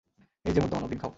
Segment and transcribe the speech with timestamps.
[0.45, 1.09] এই যে, মুর্দামানব, ডিম খাও।